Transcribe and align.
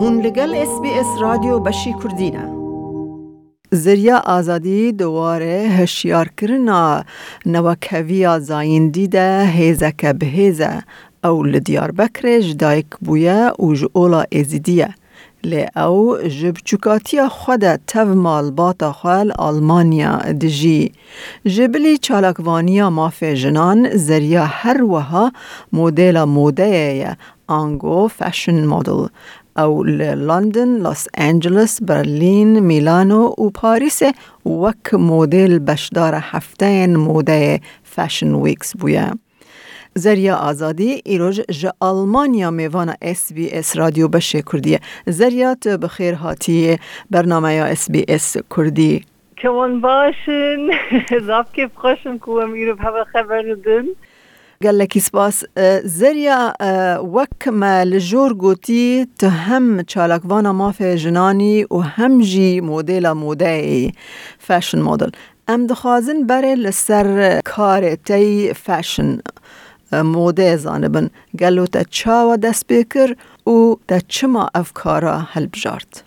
هون 0.00 0.20
لگل 0.20 0.54
اس 0.54 0.80
بی 0.82 0.90
اس 0.90 1.06
رادیو 1.20 1.58
بشی 1.58 1.94
کردینه 2.02 2.48
زریا 3.70 4.18
آزادی 4.18 4.92
دواره 4.92 5.66
هشیار 5.78 6.28
کرنا. 6.36 7.04
نوکویا 7.46 8.38
زایندی 8.38 9.08
ده 9.08 9.46
هیزک 9.46 10.06
بهیزه. 10.06 10.82
او 11.24 11.42
لدیار 11.42 11.90
بکر 11.90 12.40
جدایک 12.40 12.86
بویا 13.00 13.54
و 13.58 13.74
جولا 13.74 14.24
ازیدیه. 14.32 14.94
لی 15.44 15.66
او 15.76 16.16
جب 16.40 16.56
چکاتی 16.64 17.28
خود 17.28 17.76
تف 17.76 18.08
مال 18.08 18.50
باتا 18.50 18.92
خوال 18.92 19.32
آلمانیا 19.32 20.18
دجی 20.18 20.92
جبلی 21.44 21.98
چالکوانیا 21.98 22.90
مافی 22.90 23.34
جنان 23.36 23.96
زریا 23.96 24.44
هر 24.44 24.82
وها 24.82 25.32
مدل 25.72 26.24
موده 26.24 27.16
آنگو 27.46 28.08
فشن 28.08 28.66
مدل 28.66 29.06
او 29.58 29.84
لندن، 29.84 30.68
لس 30.68 31.08
انجلس، 31.14 31.82
برلین، 31.82 32.58
میلانو 32.58 33.22
و 33.38 33.50
پاریس 33.50 34.02
وک 34.46 34.94
مدل 34.94 35.58
بشدار 35.58 36.14
هفته 36.14 36.86
موده 36.86 37.60
فشن 37.84 38.34
ویکس 38.34 38.76
بویه. 38.76 39.12
زریا 39.94 40.36
آزادی 40.36 41.02
ایروژ 41.04 41.40
ج 41.40 41.66
آلمانیا 41.80 42.50
میوان 42.50 42.94
اس 43.02 43.32
بی 43.32 43.50
اس 43.52 43.76
رادیو 43.76 44.08
بشه 44.08 44.42
کردیه 44.42 44.80
زریات 45.06 45.68
بخیر 45.68 46.14
هاتی 46.14 46.78
برنامه 47.10 47.54
یا 47.54 47.64
اس 47.64 47.90
بی 47.90 48.04
اس 48.08 48.36
کردی. 48.56 49.04
کمان 49.42 49.80
باشن 49.80 50.70
زاب 51.26 51.46
که 51.52 51.70
خوشم 51.74 52.18
کوم 52.18 52.52
ایرو 52.52 52.76
خبر 53.12 53.42
دن. 53.64 53.84
قال 54.64 54.78
لك 54.78 54.98
سباس 54.98 55.46
زريا 55.84 56.52
وك 57.00 57.48
ما 57.48 57.84
لجور 57.84 58.32
قوتي 58.32 59.04
تهم 59.18 59.80
تشالكوانا 59.80 60.52
ما 60.52 60.70
في 60.72 60.94
جناني 60.94 61.66
وهم 61.70 62.20
جي 62.20 62.60
موديلا 62.60 63.14
موداي 63.14 63.92
فاشن 64.38 64.82
موديل. 64.82 65.10
ام 65.50 65.66
دخوازن 65.66 66.26
بري 66.26 66.54
لسر 66.54 67.40
كار 67.40 67.94
تي 67.94 68.54
فاشن 68.54 69.18
موده 69.92 70.56
زانبن. 70.56 71.10
گلو 71.40 71.66
تا 71.66 71.82
چاوا 71.82 72.36
دست 72.36 72.72
بکر 72.72 73.14
و 73.46 73.74
تا 73.88 73.98
چما 73.98 74.48
افکارا 74.54 75.26
هل 75.32 75.46
بجارت 75.46 76.04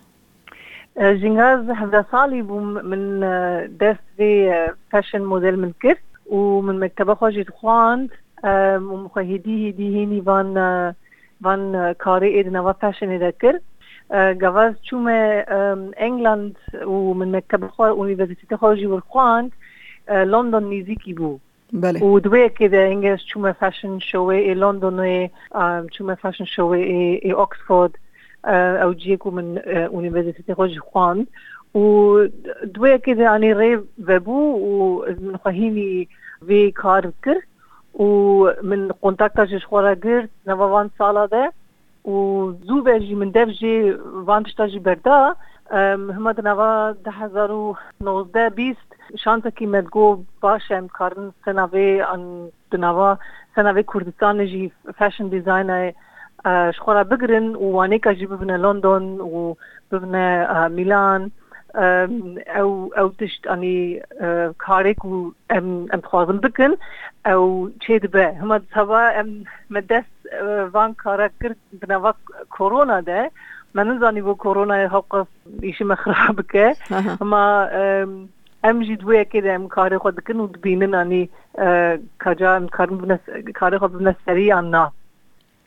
هفده 0.97 2.05
سالی 2.11 2.41
بوم 2.41 2.73
من 2.85 3.19
دست 3.81 3.99
في 4.17 4.53
فاشن 4.91 5.21
موديل 5.21 5.59
من 5.59 5.71
كر 5.81 5.97
ومن 6.29 6.79
مكتبة 6.79 7.13
خواجي 8.44 8.82
خواند 8.82 8.92
ومخهدي 8.92 9.70
هدي 9.70 9.96
هيني 9.96 10.22
فان 10.22 10.94
فان 11.44 11.92
كاري 11.92 12.40
إدنا 12.40 12.60
وفاشن 12.60 13.18
ذكر 13.18 13.60
جواز 14.12 14.74
چومه 14.82 15.44
انگلند 15.98 16.56
و 16.86 17.14
من 17.14 17.32
مكتبة 17.32 17.68
خواجي 17.68 17.92
اونیورسیتی 17.92 18.56
خواجي 18.56 18.86
والخواند 18.86 19.52
لندن 20.08 20.64
نيزيكي 20.64 21.12
بو 21.12 21.38
بله 21.72 22.04
و 22.04 22.18
دوی 22.18 22.48
كده 22.48 22.92
انجلس 22.92 23.24
چومه 23.24 23.52
فاشن 23.52 23.98
شوه 23.98 24.34
ای 24.34 24.54
لندن 24.54 25.28
چومه 25.92 26.14
فاشن 26.14 26.44
شوه 26.44 26.76
ای, 26.76 27.20
ای 27.22 27.32
اوكسفورد 27.32 27.96
او 28.44 28.92
جيكو 28.92 29.30
من 29.30 29.58
اونيفرسيتي 29.68 30.54
خوش 30.54 30.78
خواند 30.78 31.26
و 31.74 32.18
دوی 32.64 32.98
كده 32.98 33.34
اني 33.34 33.52
ري 33.52 33.76
وبو 34.08 34.40
و 34.56 35.04
من 35.20 35.36
خواهيني 37.98 37.98
في 37.98 37.98
کار 37.98 37.98
کر 37.98 38.00
و 38.00 38.50
من 38.62 38.92
قنتاکتا 39.02 39.44
جش 39.44 39.64
خورا 39.66 39.94
گرد 39.94 40.28
نوا 40.46 40.66
وان 40.66 40.90
سالا 40.98 41.26
ده 41.26 41.52
و 42.04 42.52
زو 42.52 42.82
بجي 42.82 43.14
من 43.14 43.30
دف 43.30 43.48
جي 43.48 43.92
وانشتا 44.26 44.66
جي 44.66 44.78
بردا 44.78 45.36
همه 45.72 46.34
نوا 46.44 46.92
ده 46.92 47.10
هزار 47.10 47.52
و 47.52 47.76
نوزده 48.00 48.50
بیست 48.50 48.96
شانسه 49.24 49.50
که 49.50 49.66
مدگو 49.66 50.24
باشه 50.40 50.74
ام 50.74 50.88
کارن 50.88 51.32
سنوه 51.44 52.06
ان 52.12 52.48
دنوا 52.70 53.18
سنوه 53.56 53.82
کردستان 53.82 54.46
جی 54.46 54.72
فاشن 54.98 55.28
دیزاین 55.28 55.92
شخورا 56.76 57.04
بگرن 57.04 57.54
و 57.54 57.72
وانه 57.72 57.98
که 57.98 58.14
جی 58.14 58.26
ببنه 58.26 58.56
لندن 58.56 59.20
و 59.20 59.54
ببنه 59.92 60.68
میلان 60.68 61.22
او 61.22 61.30
ئەو 61.75 62.71
ئەو 62.97 63.07
تشتانی 63.19 64.01
کارێک 64.65 65.05
و 65.05 65.31
ئەم 65.51 66.01
خوازم 66.09 66.37
بکن 66.45 66.71
ئەو 67.27 67.43
چێ 67.83 67.95
دبێ 68.05 68.27
هەمە 68.41 68.57
هەوا 68.77 69.03
ئەم 69.17 69.29
مە 69.73 69.81
دەست 69.91 70.15
van 70.73 70.93
kara 71.03 71.29
kir 71.39 71.53
binava 71.81 72.13
korona 72.49 72.99
de 73.09 73.29
me 73.73 73.83
nizanî 73.83 74.21
bo 74.25 74.33
koronayê 74.43 74.87
heqa 74.95 75.19
îşi 75.69 75.83
me 75.89 75.95
xira 76.01 76.37
bike 76.37 76.67
hema 77.21 77.43
em 78.69 78.83
jî 78.83 78.95
duyekê 79.01 79.43
de 79.43 79.49
em 79.57 79.65
karê 79.75 79.97
xwe 80.01 80.11
dikin 80.17 80.37
û 80.43 80.45
dibînin 80.53 80.93
anî 81.01 81.29
kaca 82.23 82.57
em 82.57 82.67
karin 82.67 82.97
karê 83.59 83.77
xwe 83.81 83.99
bine 83.99 84.15
seriyan 84.25 84.71
na. 84.71 84.91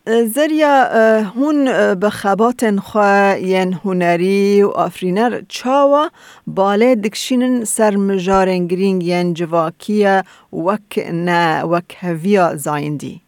زریا 0.07 0.85
هون 1.23 1.65
بخبات 1.95 2.77
خوا 2.81 3.37
ین 3.37 3.73
هنری 3.73 4.63
و 4.63 4.69
آفرینر 4.69 5.41
چاوا 5.49 6.11
باله 6.47 6.95
دکشینن 6.95 7.65
سر 7.65 7.97
مجارنگرینگ 7.97 9.03
ین 9.03 9.35
جواکیه 9.35 10.23
وک 10.53 11.07
نه 11.13 11.63
وک 11.63 11.97
هویا 12.01 12.57
زایندی 12.57 13.21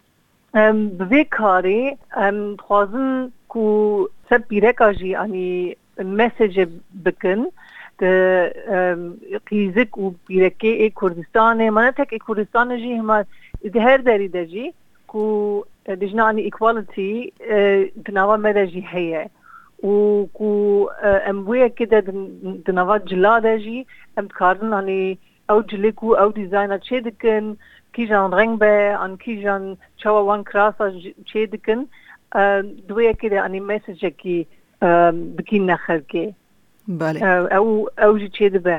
بوی 0.98 1.24
کاری 1.24 1.96
خوازن 2.58 3.32
کو 3.48 4.08
سر 4.28 4.38
بیرکا 4.38 4.92
جی 4.92 5.14
انی 5.14 5.76
مسیج 5.98 6.60
بکن 7.04 7.46
de 8.00 8.12
قیزک 9.46 9.98
و 9.98 10.14
بیرکه 10.26 10.68
ای 10.68 10.92
کردستان 11.00 11.70
من 11.70 11.90
تک 11.90 12.08
ای 12.12 12.18
کردستان 12.28 12.76
جی 12.78 12.94
هما 12.94 13.24
ده 13.72 13.80
هر 13.80 13.96
داری 13.96 14.28
ده 14.28 14.46
جی 14.46 14.72
کو 15.06 15.64
دژنانی 16.02 16.42
ئیکوالیتی 16.48 17.32
دناوە 18.06 18.36
مەدەژی 18.46 18.84
هەیە 18.92 19.24
و 19.88 20.26
کو 20.36 20.50
ئەم 21.26 21.38
وەیەکە 21.48 21.86
دە 21.92 22.00
دناوە 22.66 22.96
جلادەژی 23.10 23.86
ئەم 24.16 24.26
بکارنانی 24.30 25.18
ئەو 25.48 25.58
جلێک 25.70 25.98
و 26.02 26.16
ئەو 26.20 26.30
دیزینە 26.38 26.78
چێ 26.86 26.98
دکن 27.06 27.44
کیژان 27.94 28.30
ڕنگ 28.38 28.54
بە 28.62 28.72
ئەن 29.00 29.12
کیژان 29.24 29.64
چاوە 30.00 30.22
وان 30.28 30.42
کراسە 30.48 30.86
چێ 31.30 31.42
دکن 31.52 31.80
دوەیەکە 32.88 33.26
دە 33.32 33.38
ئەنی 33.44 33.66
مەسجێکی 33.68 34.38
بکین 35.36 35.64
نەخەرکێ 35.70 36.26
ئەو 37.54 37.66
ئەو 38.02 38.12
ژی 38.20 38.30
چێ 38.36 38.46
دەبێ 38.54 38.78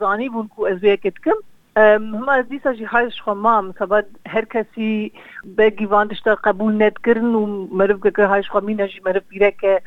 زانی 0.00 0.28
بون 0.28 0.48
کو 0.48 0.66
از 0.66 0.78
ویکت 0.78 1.14
کم 1.24 1.36
هم 1.76 2.28
از 2.28 2.48
دیسا 2.48 2.74
جی 2.74 2.84
هایش 2.84 3.22
خمام 3.22 3.74
سبب 3.78 4.06
هر 4.28 4.44
کسی 4.44 5.12
بگی 5.58 5.86
واندش 5.86 6.22
قبول 6.22 6.82
نت 6.82 6.98
کرن 6.98 7.34
و 7.34 7.68
مرف 7.72 8.06
که 8.16 8.26
هایش 8.26 8.50
خمینه 8.50 8.88
جی 8.88 9.00
مرف 9.06 9.22
بیره 9.28 9.54
که 9.60 9.82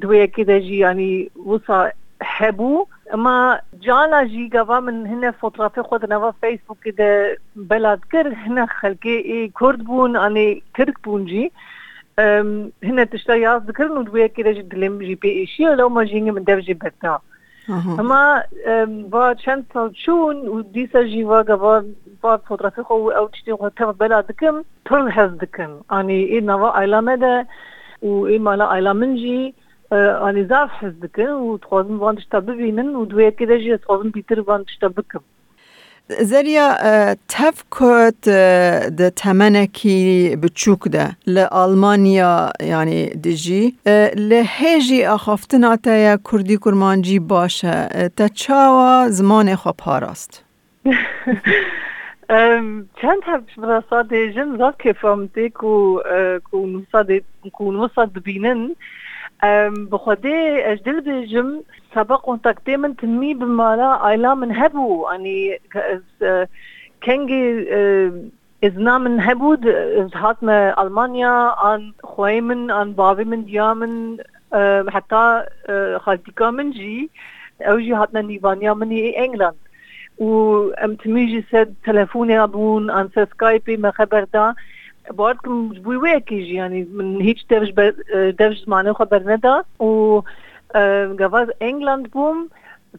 دوی 0.00 0.28
که 0.28 0.44
جی 0.44 0.76
یعنی 0.76 1.30
وسا 1.46 1.90
هبو 2.22 2.86
اما 3.13 3.59
جانا 3.79 4.25
جی 4.25 4.49
گوا 4.49 4.79
من 4.79 5.05
هن 5.05 5.31
فوتوغرافی 5.31 5.81
خود 5.81 6.13
نوا 6.13 6.31
فیسبوک 6.31 6.87
ده 6.97 7.37
بلاد 7.55 8.01
کر 8.11 8.27
هن 8.27 8.65
خلکی 8.65 9.09
ای 9.09 9.51
کرد 9.59 9.83
بون 9.83 10.15
انی 10.15 10.63
ترک 10.73 10.93
بون 11.03 11.25
جی. 11.25 11.51
هن 12.83 13.05
تشتا 13.05 13.35
یاز 13.35 13.65
دکرن 13.65 13.91
و 13.91 14.03
دویا 14.03 14.27
که 14.27 14.43
رجی 14.43 14.63
دلم 14.63 14.99
جی 14.99 15.15
پی 15.15 15.27
ایشی 15.27 15.65
و 15.65 15.73
لو 15.73 15.89
ما 15.89 16.05
جینگه 16.05 16.31
من 16.31 16.43
دو 16.43 16.59
جی 16.61 16.73
بکتا 16.73 17.21
اما 17.69 18.41
با 19.09 19.33
چند 19.33 19.65
سال 19.73 19.91
چون 20.05 20.47
و 20.47 20.61
دیسا 20.61 21.03
جی 21.03 21.23
و 21.23 21.43
گوا 21.43 21.83
با 22.21 22.37
فوتوغرافی 22.37 22.81
خو 22.81 22.93
او 22.93 23.27
تشتی 23.27 23.53
خود 23.53 23.73
تغ 23.75 23.97
بلاد 23.97 24.31
کم 24.31 24.65
تر 24.85 25.07
هز 25.07 25.37
دکم 25.37 25.69
انی 25.89 26.13
ای 26.13 26.41
نوا 26.41 26.79
ایلامه 26.79 27.17
ده 27.17 27.45
و 28.01 28.07
ای 28.07 28.37
مالا 28.37 28.71
ایلامن 28.73 29.15
جی. 29.15 29.53
انیزاف 29.91 30.69
حس 30.69 30.93
دکن 31.03 31.23
و 31.23 31.57
تخوزم 31.57 31.97
باندش 31.97 32.25
تا 32.31 32.37
و 32.37 33.05
دویت 33.05 33.37
که 33.37 33.45
دجی 33.45 33.77
تخوزم 33.77 34.09
بیتر 34.09 34.41
باندش 34.41 34.77
تا 34.81 34.89
بکم 34.89 35.19
زریا 36.09 36.75
تف 37.27 37.63
کت 37.71 38.29
ده 38.97 39.09
تمنکی 39.09 40.35
بچوک 40.43 40.87
ده 40.87 41.15
لالمانیا 41.27 42.51
یعنی 42.59 43.09
دجی 43.09 43.75
لحیجی 44.15 45.03
اخافتنا 45.03 45.75
تا 45.75 45.95
یا 45.95 46.19
کردی 46.31 46.57
کرمانجی 46.57 47.19
باشه 47.19 47.87
تا 48.15 48.27
چاوا 48.27 49.09
زمان 49.09 49.55
خواه 49.55 49.75
پاراست 49.77 50.43
چند 53.01 53.21
هفته 53.23 53.45
پیش 53.45 53.59
براسا 53.59 54.01
دیجن 54.01 54.57
زاد 54.57 54.75
که 54.79 54.93
فهمتی 54.93 55.49
که 55.49 55.67
نوسا 57.61 58.05
دبینن 58.05 58.75
کو 59.43 59.45
نوسا 59.45 59.73
دبینن 59.73 59.85
بخدي 59.85 60.71
اجدل 60.71 61.01
بجم 61.01 61.61
سبق 61.95 62.21
كونتاكتي 62.21 62.77
من 62.77 62.95
تنمي 62.95 63.33
بمالا 63.33 64.09
ايلا 64.09 64.33
من 64.33 64.55
هبو 64.55 65.09
يعني 65.09 65.59
كنجي 67.03 67.67
ازنا 68.63 68.97
من 68.97 69.21
هبود 69.21 69.67
از 69.67 70.09
هات 70.15 70.43
ما 70.43 70.81
المانيا 70.81 71.53
عن 71.57 71.93
خوي 72.03 72.41
من 72.41 72.71
عن 72.71 72.93
بابي 72.93 73.23
من 73.23 73.45
ديامن 73.45 74.17
حتى 74.89 75.43
خالتي 75.97 76.51
من 76.51 76.71
جي 76.71 77.09
او 77.61 77.77
جي 77.79 77.93
هاتنا 77.93 78.21
نيفانيا 78.21 78.73
من 78.73 78.91
انجلاند 78.91 79.55
و 80.19 80.69
ام 80.69 80.95
تميجي 80.95 81.45
سد 81.51 81.73
تلفوني 81.85 82.43
ابون 82.43 82.91
عن 82.91 83.09
سكايبي 83.15 83.77
ما 83.77 83.91
خبر 83.91 84.23
دا 85.07 85.13
باردكم 85.13 85.69
بويكيج 85.69 86.51
يعني 86.51 86.87
من 86.91 87.21
هيك 87.21 87.37
درج 87.49 87.71
درج 88.31 88.63
معناه 88.69 88.93
خبر 88.93 89.23
ندا. 89.23 89.63
و 89.79 90.21
جواز 91.19 91.47
انجلاند 91.61 92.09
بوم 92.09 92.49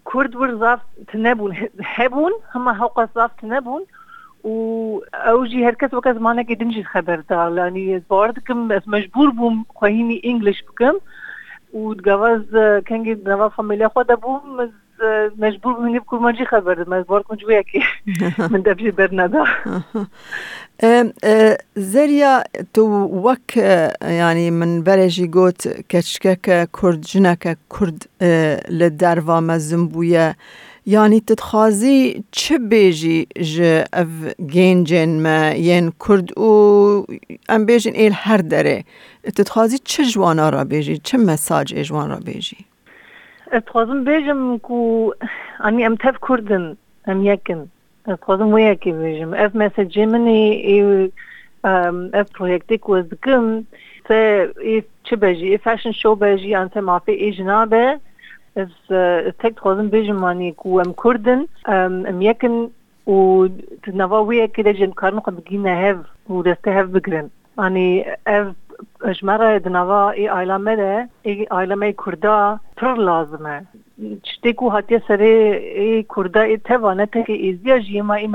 كرد 0.04 0.36
ورزاف 0.36 0.80
تنبون 1.12 1.56
هبون 1.82 2.32
هم 2.54 2.68
حق 2.72 3.14
زاف 3.14 3.30
تنبون 3.40 3.84
و 4.44 4.98
اوجي 5.14 5.68
هركز 5.68 5.94
وكز 5.94 6.16
معنا 6.16 6.42
كدنجي 6.42 6.84
خبر 6.84 7.22
دا. 7.30 7.50
لاني 7.50 8.02
باردكم 8.10 8.68
مجبور 8.86 9.30
بوم 9.30 9.64
خوهيني 9.74 10.22
انجلش 10.24 10.62
بكم 10.62 10.98
و 11.72 11.94
جواز 11.94 12.42
كان 12.86 13.14
جوا 13.24 13.48
فاميليا 13.48 13.88
خود 13.88 14.12
بوم 14.12 14.70
مجبور 15.38 15.78
ما 16.20 16.32
جي 16.32 16.44
خبر 16.44 16.90
مجبور 16.90 17.22
كنت 17.22 17.44
وياكي 17.44 17.82
من 18.38 18.62
دبجي 18.62 18.90
برندا 18.90 19.44
زريا 21.76 22.44
تو 22.74 22.82
وك 23.12 23.56
يعني 24.02 24.50
من 24.50 24.82
بلجي 24.82 25.30
قوت 25.34 25.68
كشكك 25.88 26.68
كرد 26.72 27.00
جنك 27.00 27.58
كرد 27.68 28.04
لدروا 28.70 29.40
مزنبويا 29.40 30.34
يعني 30.86 31.20
تتخازي 31.20 32.22
چه 32.32 32.56
بيجي 32.56 33.28
ج 33.38 33.62
اف 33.94 34.08
جينجن 34.40 35.22
ما 35.22 35.52
ين 35.52 35.92
كرد 35.98 36.38
و 36.38 37.04
ام 37.50 37.66
بيجن 37.66 37.92
ايل 37.92 38.12
هر 38.14 38.40
داره 38.40 38.84
تتخازي 39.34 39.78
چه 39.78 40.02
جوانا 40.02 40.50
را 40.50 40.62
بيجي 40.62 41.00
چه 41.04 41.18
مساج 41.18 41.74
اجوان 41.74 42.10
را 42.10 42.20
بيجي 43.52 43.60
تخازم 43.60 44.04
بيجم 44.04 44.56
كو 44.56 45.12
اني 45.64 45.86
ام 45.86 45.94
تف 45.94 46.16
كردن 46.20 46.76
ام 47.08 47.26
يكن 47.26 47.66
تخازم 48.06 48.46
وياكي 48.46 48.92
بيجم 48.92 49.34
اف 49.34 49.56
مسج 49.56 49.98
مني 49.98 50.64
اي 50.64 51.10
اف 52.14 52.26
بروجكتك 52.38 52.88
وزكم 52.88 53.62
ف 54.04 54.12
اف 54.12 54.84
چه 55.04 55.16
بيجي 55.16 55.54
اف 55.54 55.62
فاشن 55.62 55.92
شو 55.92 56.14
بيجي 56.14 56.58
انت 56.58 56.78
ما 56.78 56.98
في 56.98 57.12
اي 57.12 57.30
جنابه 57.30 58.00
از 58.58 58.68
تك 59.38 59.54
تخازم 59.56 59.88
بيجم 59.88 60.20
ماني 60.20 60.52
كو 60.52 60.80
ام 60.80 60.92
كردن 60.92 61.46
ام 61.68 62.22
يكن 62.22 62.68
و 63.06 63.46
تنوا 63.82 64.18
وياكي 64.18 64.62
لجن 64.62 64.90
كارنو 64.90 65.20
جمره 69.20 69.58
دنوا 69.58 70.10
ای 70.10 70.26
عالمه 70.26 70.76
ده 70.76 71.08
ای 71.22 71.44
عالمه 71.44 71.92
کردا 71.92 72.60
پر 72.76 72.94
لازمه 72.94 73.66
چتی 74.22 74.52
کو 74.52 74.68
هاتیه 74.68 75.02
سره 75.08 75.32
ای 75.76 76.02
کردا 76.16 76.40
ای 76.40 76.58
توانه 76.58 77.06
ته 77.06 77.22
که 77.22 77.32
ایزیا 77.32 77.78
جیما 77.78 78.14
ای 78.14 78.28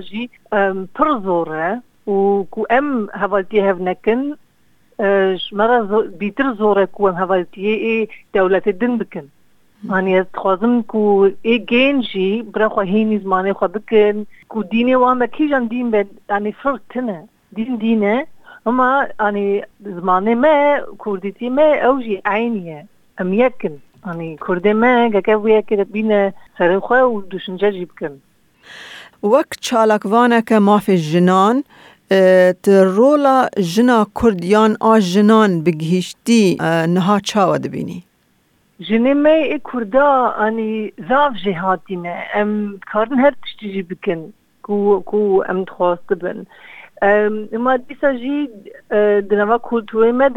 جی 0.00 0.30
پر 0.94 1.18
زوره 1.22 1.82
و 2.06 2.44
کو 2.50 2.64
ام 2.70 3.10
حوالتی 3.10 3.60
هف 3.60 3.80
نکن 3.80 4.36
جمره 5.50 6.02
بیتر 6.18 6.52
زوره 6.52 6.86
کو 6.86 7.08
ام 7.08 7.46
ای 7.56 8.08
دولت 8.34 8.68
دن 8.68 8.98
بکن 8.98 9.28
يعني 9.88 10.24
تخوازم 10.24 10.82
كو 10.82 11.30
اي 11.46 11.58
جينجي 11.58 12.42
برا 12.42 12.68
خو 12.68 12.80
هيني 12.80 13.18
زماني 13.18 13.52
خو 13.52 13.66
بكن 13.66 14.24
كو 14.48 14.62
ديني 14.62 14.96
واما 14.96 15.26
كيجان 15.26 15.68
دين 15.68 15.90
بين 15.90 16.08
يعني 16.30 16.52
فرق 16.52 16.80
تنه 16.90 17.26
دين 17.52 17.78
دينه 17.78 18.26
اما 18.66 19.08
يعني 19.20 19.64
زماني 19.84 20.34
ما 20.34 20.84
كردتي 20.98 21.50
ما 21.50 21.80
اوجي 21.80 22.22
عينيه 22.26 22.86
ام 23.20 23.34
يكن 23.34 23.72
يعني 24.06 24.36
كردي 24.36 24.74
ما 24.74 25.08
جاكوية 25.08 25.60
كده 25.60 25.82
بينا 25.82 26.32
سرخوة 26.58 27.04
ودوشنجا 27.04 27.70
جيبكن 27.70 28.18
وەک 29.22 29.50
چالاکوانەکە 29.66 30.58
مافێ 30.68 30.96
ژنان 31.10 31.56
تڕۆلا 32.64 33.38
ژنا 33.72 33.98
کوردیان 34.18 34.72
ئا 34.84 34.94
ژنان 35.12 35.50
بگهیشتی 35.64 36.44
نها 36.94 37.16
چاوە 37.28 37.56
دەبینی 37.64 38.00
جنê 38.86 39.14
me 39.24 39.36
ê 39.54 39.58
Kurda 39.68 40.08
anî 40.44 40.92
zav 41.08 41.32
jê 41.44 41.54
hatîne 41.62 42.16
em 42.40 42.50
karin 42.90 43.18
her 43.24 43.34
tiştî 43.42 43.72
jî 43.72 43.90
bikin 43.90 44.20
ku 44.62 45.02
ku 45.06 45.44
em 45.50 45.58
dixwast 45.66 46.04
dibin 46.10 46.46
ما 47.02 47.76
دیسا 47.76 48.12
جی 48.12 48.48
در 48.90 49.36
نوا 49.36 49.58
کلتوری 49.58 50.12
ما 50.12 50.28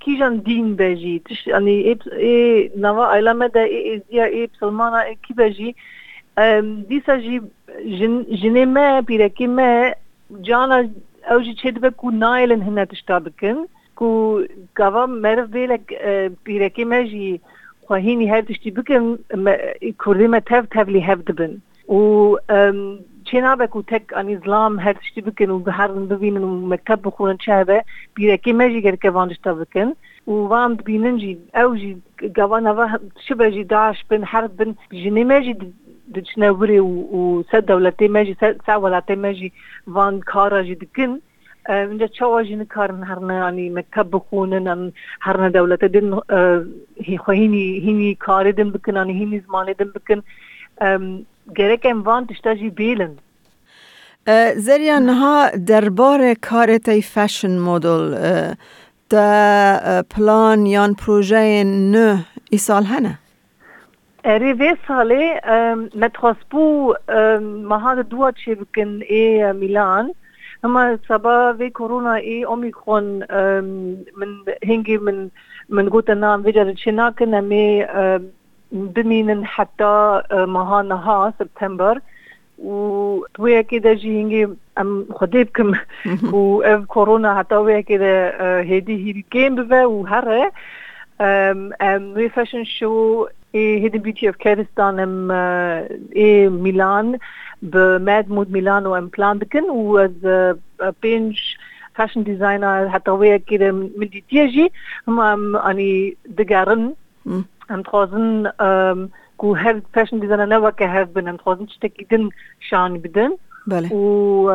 کی 0.00 0.18
جان 0.18 0.36
دین 0.36 0.76
بجی 0.76 1.18
تش 1.18 1.46
یعنی 1.46 1.96
ای 2.18 2.70
نوا 2.76 3.12
ایلا 3.14 3.32
ما 3.32 3.46
ده 3.46 3.60
ای 3.60 3.94
ازیا 3.94 4.24
ای 4.24 4.46
بسلمانا 4.46 4.98
ای 4.98 5.16
کی 5.26 5.34
بجی 5.34 5.74
دیسا 6.88 7.16
جی 7.18 7.40
جنه 8.42 8.64
ما 8.64 9.02
پیرکی 9.02 9.46
ما 9.46 9.90
جانا 10.42 10.84
او 11.30 11.40
جی 11.40 11.54
چه 11.54 11.70
دبه 11.70 11.90
کو 11.90 12.10
نایلن 12.10 12.62
هنه 12.62 12.84
تشتا 12.84 13.18
بکن. 13.18 13.66
کو 13.98 14.42
گوا 14.76 15.06
مرف 15.06 15.48
بیلک 15.50 15.94
پیرکی 16.44 16.84
ما 16.84 17.02
جی 17.02 17.40
خواهینی 17.86 18.30
هر 18.30 18.40
تشتی 18.40 18.70
بکن 18.70 19.18
کردی 20.04 20.26
ما 20.26 20.40
تف 20.40 20.66
تفلی 20.70 21.00
هفت 21.00 21.30
بن 21.32 21.62
و 21.88 22.36
چه 23.30 23.40
نابک 23.40 23.76
و 23.76 23.82
تک 23.82 24.02
ان 24.16 24.28
اسلام 24.28 24.78
هر 24.78 24.92
تشتی 24.92 25.20
بکن 25.20 25.50
و 25.50 25.58
بهرن 25.58 26.06
ببینن 26.06 26.42
و 26.42 26.66
مکتب 26.66 27.00
بخورن 27.04 27.36
چه 27.36 27.54
هبه 27.54 27.84
بیرکی 28.14 28.52
مجی 28.52 28.80
گر 28.82 28.96
که 28.96 29.10
واندشتا 29.10 29.54
بکن. 29.54 29.92
و 30.26 30.32
وام 30.32 30.74
ببینن 30.74 31.16
جی 31.18 31.38
او 31.54 31.76
جی 31.76 32.02
گوان 32.36 32.66
هوا 32.66 32.88
شبه 33.28 33.50
جی 33.50 33.64
داعش 33.64 34.04
بن 34.10 34.22
حرب 34.24 34.56
بن 34.56 34.74
جنی 34.92 35.24
مجی 35.24 35.56
دچنوری 36.14 36.78
و 36.78 37.42
سد 37.52 37.64
دولتی 37.66 38.08
مجی 38.08 38.36
سد 38.40 38.56
ولاتی 38.82 39.14
مجی 39.14 39.52
وان 39.86 40.20
کارا 40.20 40.62
جی 40.62 40.74
دکن. 40.74 41.20
اینجا 41.68 42.06
چاوا 42.06 42.42
جین 42.42 42.64
کارن؟ 42.64 43.02
هرنا 43.04 43.34
يعني 43.34 43.70
مكتب 43.70 44.10
بخونن 44.10 44.68
ان 44.68 44.92
هرنا 45.20 45.48
دولت 45.48 45.84
دين 45.84 46.20
هي 47.02 47.18
خويني 47.18 47.80
هيني 47.80 48.14
کار 48.14 48.50
دين 48.50 48.70
بكن 48.70 48.96
ان 48.96 49.10
هيني 49.10 49.40
زمان 49.40 49.74
دين 49.78 49.88
بكن 49.88 50.22
گرک 51.56 51.86
ام 51.86 52.02
وان 52.02 52.26
تشتاجي 52.26 52.70
بیلن. 52.70 53.18
زریا 54.56 54.98
نها 54.98 55.50
درباره 55.50 56.34
کار 56.34 56.78
تی 56.78 57.02
فشن 57.02 57.58
مدل 57.58 58.14
تا 59.10 60.02
پلان 60.10 60.66
یان 60.66 60.94
پروژه 60.94 61.64
نه 61.64 62.24
ای 62.50 62.58
سال 62.58 62.84
هنه؟ 62.84 63.18
اری 64.24 64.52
وی 64.52 64.76
ساله 64.88 65.40
متخصبو 65.94 66.94
مهاد 67.72 68.08
دوا 68.08 68.30
چه 68.30 68.54
بکن 68.54 69.02
ای 69.08 69.52
میلان. 69.52 70.14
اما 70.64 70.98
سبا 71.08 71.52
في 71.58 71.70
كورونا 71.70 72.14
اي 72.14 72.44
اوميكرون 72.44 73.04
من 74.16 74.28
هنجي 74.64 74.98
من 74.98 75.28
من 75.68 75.88
قوت 75.88 76.10
النام 76.10 76.42
فيجر 76.42 76.72
تشيناكن 76.72 77.34
امي 77.34 77.86
بمينن 78.72 79.46
حتى 79.46 80.22
مهانها 80.32 81.32
سبتمبر. 81.38 82.00
وويا 82.58 83.60
كده 83.60 83.92
جي 83.92 84.22
هنجي 84.22 84.48
أم 84.78 85.06
خديبكم 85.14 85.72
و 86.32 86.62
كورونا 86.86 87.38
حتى 87.38 87.54
ويا 87.54 87.80
كده 87.80 88.30
هدي 88.60 89.06
هي 89.06 89.24
جيم 89.32 89.54
بفا 89.54 89.84
وهره 89.86 90.52
أم 91.20 91.72
أم 91.82 92.12
وي 92.16 92.28
فاشن 92.28 92.64
شو 92.64 93.26
اي 93.54 93.82
هيدن 93.82 93.98
بيوتي 93.98 94.26
أوف 94.28 94.36
كيرستان 94.36 95.00
أم 95.00 95.30
اي 96.16 96.48
ميلان. 96.48 97.18
بماد 97.62 98.30
مود 98.30 98.52
ميلان 98.52 98.86
وام 98.86 99.06
بلان 99.06 99.38
دكن 99.38 99.70
و 99.70 100.08
بينج 101.02 101.38
فاشن 101.94 102.22
ديزاينر 102.22 102.88
حتى 102.88 103.10
ويا 103.10 103.36
كده 103.36 103.72
من 103.72 104.08
دي 104.08 104.24
تيجي 104.30 104.72
هم 105.08 105.56
أني 105.56 106.16
دقارن. 106.26 106.94
ام 107.70 107.82
تخوزن 107.82 108.50
ku 109.38 109.54
her 109.54 109.76
fashion 109.94 110.20
designer 110.20 110.48
نوا 110.48 110.70
كهف 110.70 111.08
بنم 111.08 111.36
تخوزن 111.36 111.66
تشتكي 111.66 112.06
دن 112.10 112.28
شان 112.70 112.98
بدن 112.98 113.36
بله 113.66 113.92
و 113.92 114.50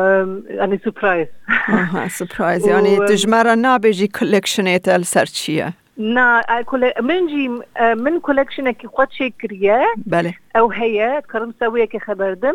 اني 0.50 0.80
سربرايز 0.84 1.26
اها 1.68 2.08
سربرايز 2.08 2.68
يعني 2.68 2.96
تجمرة 2.96 3.54
نابجي 3.54 4.06
كولكشنات 4.08 4.88
السرشية 4.88 5.72
نا 5.98 6.42
من 7.00 7.26
جي 7.26 7.48
من 7.94 8.20
كولكشن 8.20 8.70
كي 8.70 8.88
خد 8.88 9.12
شي 9.12 9.30
كريا 9.30 9.84
بله 9.96 10.34
او 10.56 10.70
هي 10.70 11.22
كرم 11.32 11.54
سوية 11.60 11.84
كي 11.84 11.98
خبردم 11.98 12.54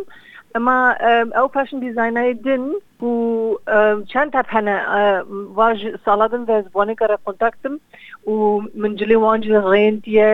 اما 0.56 0.96
ئەو 1.36 1.48
پاشن 1.48 1.80
دیزینای 1.80 2.34
دن 2.34 2.64
و 3.02 3.12
چەند 4.12 4.30
تەپەنە 4.36 4.76
واژ 5.60 5.80
ساڵادن 6.06 6.44
بەزبوانێ 6.50 6.96
گەرە 7.02 7.18
قۆنتاکتم 7.26 7.76
و 8.32 8.36
منجلی 8.82 9.16
وانجی 9.16 9.60
ڕێندیە 9.72 10.32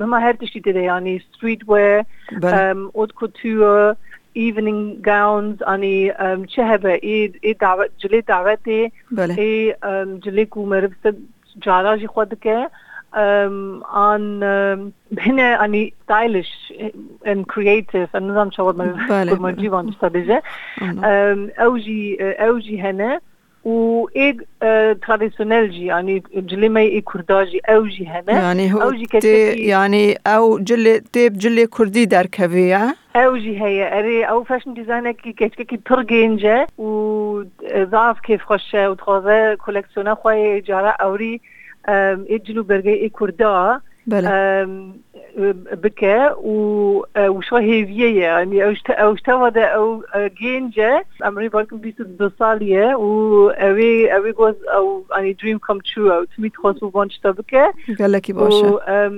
مما 0.00 0.18
هەر 0.26 0.34
تشتی 0.40 0.60
دەیانی 0.78 1.22
ستریت 1.26 1.62
وێ 1.70 1.88
ئۆت 2.98 3.10
کوتوە 3.18 3.96
evening 4.46 5.02
gowns 5.02 5.62
ani 5.72 6.12
um, 6.24 6.46
ce 6.46 6.62
hebe 6.70 6.94
e 7.02 7.32
e 7.42 7.54
davet 7.60 7.90
jile 8.00 8.20
davete 8.22 8.90
e 9.48 9.74
um, 9.90 10.20
jile 10.24 10.44
ku 10.52 10.66
merib 10.72 10.94
se 11.02 11.10
jara 11.66 11.96
ji 11.98 12.06
khod 12.06 12.34
ke 12.44 12.58
خود 13.12 13.20
که 13.20 13.86
عن 13.92 14.42
هنا 15.18 15.42
يعني 15.42 15.94
stylish 16.08 16.72
and 17.26 17.46
creative. 17.46 18.08
أنا 18.14 18.50
شو 18.50 18.72
ما 18.72 19.50
نجيب 19.50 19.74
عن 19.74 19.88
استراتيجية 19.88 20.42
أوجي 21.58 22.16
أوجي 22.20 22.80
هنا. 22.80 23.20
و 23.64 24.08
إيه 24.16 24.36
تراديشنال 24.94 25.70
جي. 25.70 25.86
يعني 25.86 26.22
جلي 26.34 26.68
ما 26.68 26.80
إيه 26.80 27.04
كرداجي. 27.04 27.60
أوجي 27.68 28.06
هنا. 28.06 28.32
يعني 28.32 28.74
هو 28.74 28.82
أوجي 28.82 29.06
يعني 29.68 30.18
أو 30.26 30.58
جلي 30.58 31.00
تيب 31.00 31.38
جلي 31.38 31.66
كردي 31.66 32.04
در 32.04 32.26
كفيا 32.26 32.94
أوجي 33.16 33.62
هي 33.62 33.98
أري 33.98 34.24
أو 34.24 34.44
فاشن 34.44 34.74
ديزاينر 34.74 35.10
كي 35.12 35.32
كي 35.32 35.48
كي 35.48 35.76
ترجينجا 35.76 36.66
و 36.78 37.42
ضعف 37.76 38.20
كيف 38.20 38.42
خوشه 38.42 38.90
و 38.90 38.94
تخوزه 38.94 39.54
كولكسيونا 39.54 40.14
خوي 40.14 40.58
اجاره 40.58 40.88
أوري 40.88 41.40
اجلو 41.88 42.62
برگه 42.62 42.90
ای 42.90 43.10
کردا 43.20 43.80
بله 44.06 44.66
بکه 45.82 46.30
و 46.30 47.02
وشو 47.16 47.56
هیویه 47.56 48.22
يعني 48.22 48.62
اوشتا 48.64 49.34
ودا 49.34 49.64
او 49.64 50.04
جينجا 50.38 51.02
امري 51.24 51.48
بالكم 51.48 51.76
بيسو 51.76 52.04
دو 52.04 52.30
ساليه 52.38 52.94
و 52.94 53.48
اوي 53.48 54.16
اوي 54.16 54.32
goes 54.32 54.74
او 54.74 55.04
اني 55.18 55.32
دريم 55.32 55.58
كم 55.58 55.78
ترو 55.78 56.10
او 56.10 56.24
تمي 56.24 56.48
تخوص 56.48 56.82
وبانش 56.82 57.18
تبكه 57.18 57.72
قال 57.98 58.12
لك 58.12 58.30
باشا 58.32 59.08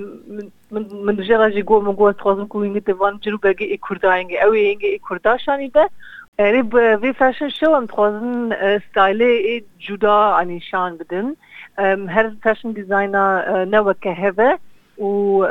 من 0.71 0.87
من 1.05 1.17
جرا 1.17 1.49
جي 1.49 1.63
جو 1.63 1.81
من 1.81 1.95
جو 1.95 2.11
تخوص 2.11 2.39
كو 2.49 2.65
ينجي 2.65 2.81
تفان 2.81 3.19
جلو 3.23 3.39
برگه 3.39 3.65
ای 3.65 3.77
کردا 3.77 4.17
ينجي 4.17 4.37
ينجي 4.55 4.87
ای 4.87 5.01
کردا 5.11 5.37
شاني 5.37 5.69
ده 5.69 5.91
قريب 6.41 6.71
في 7.01 7.13
فاشن 7.13 7.49
شو 7.49 7.77
ام 7.77 7.87
تخوزن 7.87 8.57
ستايلي 8.91 9.39
اي 9.39 9.65
جدا 9.89 10.41
اني 10.41 10.61
شان 10.61 10.97
بدن 10.97 11.35
هر 11.79 12.33
فاشن 12.43 12.73
ديزاينر 12.73 13.65
نوا 13.65 13.93
كهبه 13.93 14.59
و 14.99 15.45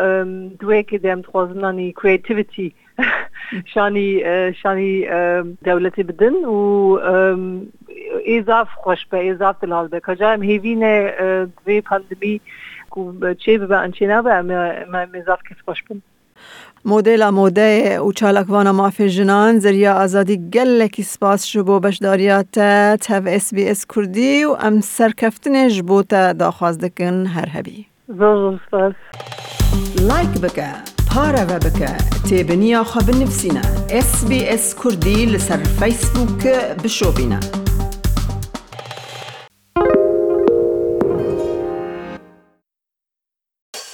ام 1.13 1.21
تخوزن 1.21 1.65
اني 1.65 1.91
كرياتيفيتي 1.91 2.73
شاني 3.65 4.23
شاني 4.53 5.07
دولتي 5.61 6.03
بدن 6.03 6.33
و 6.45 6.99
اضاف 8.27 8.67
خوش 8.69 9.05
به 9.05 9.31
اضاف 9.31 9.61
دلال 9.61 9.87
به 9.87 9.99
کجا 9.99 10.29
ام 10.29 10.41
هیوینه 10.43 11.13
دوی 11.65 11.81
پاندمی 11.81 12.41
چه 13.37 13.57
به 13.57 13.77
انچینا 13.77 14.21
به 14.21 14.33
ام 14.33 15.09
اضاف 15.13 15.39
کس 15.49 15.57
خوش 15.65 15.83
بن 15.83 16.01
مدل 16.85 17.29
موده 17.29 17.99
و 17.99 18.11
چالکوانا 18.11 18.71
مافی 18.71 19.09
جنان 19.09 19.59
زریا 19.59 19.93
آزادی 19.93 20.37
گلکی 20.49 21.03
سپاس 21.03 21.45
شبو 21.45 21.79
بشداریات 21.79 22.59
تف 23.01 23.23
اس 23.25 23.53
بی 23.53 23.69
اس 23.69 23.85
کردی 23.95 24.43
و 24.43 24.57
ام 24.61 24.81
سرکفتنش 24.81 25.81
بو 25.81 26.03
تا 26.03 26.33
داخواز 26.33 26.77
دکن 26.77 27.25
هر 27.25 27.49
هبی 27.53 27.85
سپاس. 28.67 28.93
لایک 30.01 30.41
بکه 30.41 30.67
پارا 31.15 31.43
و 31.43 31.59
بکه 31.59 31.97
تیبنیا 32.29 32.83
خواب 32.83 33.09
نفسینا 33.09 33.61
اس 33.89 34.25
بی 34.25 34.47
اس 34.47 34.75
کردی 34.83 35.25
لسر 35.25 35.57
فیسبوک 35.57 36.47
بشو 36.83 37.11
بینا 37.11 37.39